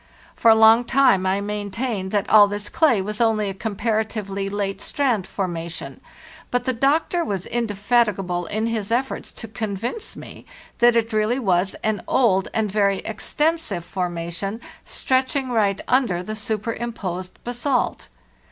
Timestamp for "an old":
11.83-12.47